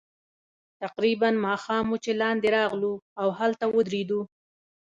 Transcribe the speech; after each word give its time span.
تقریباً 0.83 1.29
ماښام 1.45 1.85
وو 1.89 1.97
چې 2.03 2.11
لاندې 2.21 2.47
راغلو، 2.57 2.93
او 3.21 3.27
هلته 3.39 3.65
ورسېدو. 3.69 4.21